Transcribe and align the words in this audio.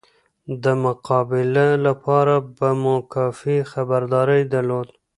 د 0.63 0.65
مقابله 0.85 1.67
لپاره 1.85 2.35
به 2.57 2.69
مو 2.81 2.95
کافي 3.15 3.57
خبرداری 3.71 4.41
درلود. 4.53 4.89